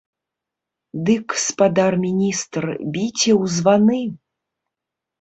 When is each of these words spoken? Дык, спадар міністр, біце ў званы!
Дык, 1.09 1.27
спадар 1.43 1.93
міністр, 2.07 2.63
біце 2.93 3.33
ў 3.41 3.43
званы! 3.59 4.03